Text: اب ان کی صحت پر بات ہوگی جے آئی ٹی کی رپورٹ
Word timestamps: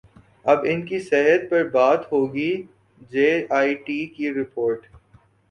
اب 0.45 0.59
ان 0.69 0.81
کی 0.85 0.99
صحت 1.01 1.41
پر 1.49 1.67
بات 1.69 2.11
ہوگی 2.11 2.51
جے 3.11 3.29
آئی 3.59 3.73
ٹی 3.85 4.05
کی 4.07 4.33
رپورٹ 4.33 4.85